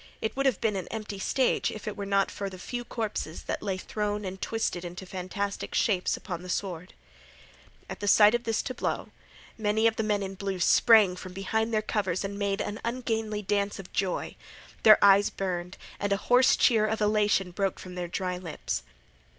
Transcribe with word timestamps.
It 0.19 0.35
would 0.35 0.47
have 0.47 0.59
been 0.59 0.75
an 0.75 0.87
empty 0.87 1.19
stage 1.19 1.69
if 1.69 1.87
it 1.87 1.95
were 1.95 2.07
not 2.07 2.31
for 2.31 2.45
a 2.47 2.57
few 2.57 2.83
corpses 2.83 3.43
that 3.43 3.61
lay 3.61 3.77
thrown 3.77 4.25
and 4.25 4.41
twisted 4.41 4.83
into 4.83 5.05
fantastic 5.05 5.75
shapes 5.75 6.17
upon 6.17 6.41
the 6.41 6.49
sward. 6.49 6.95
At 7.87 8.09
sight 8.09 8.33
of 8.33 8.43
this 8.43 8.63
tableau, 8.63 9.09
many 9.59 9.85
of 9.85 9.97
the 9.97 10.01
men 10.03 10.23
in 10.23 10.33
blue 10.33 10.59
sprang 10.59 11.15
from 11.15 11.33
behind 11.33 11.71
their 11.71 11.83
covers 11.83 12.23
and 12.23 12.39
made 12.39 12.61
an 12.61 12.81
ungainly 12.83 13.43
dance 13.43 13.77
of 13.77 13.93
joy. 13.93 14.35
Their 14.81 14.97
eyes 15.05 15.29
burned 15.29 15.77
and 15.99 16.11
a 16.11 16.17
hoarse 16.17 16.55
cheer 16.57 16.87
of 16.87 16.99
elation 16.99 17.51
broke 17.51 17.77
from 17.77 17.93
their 17.93 18.07
dry 18.07 18.39
lips. 18.39 18.81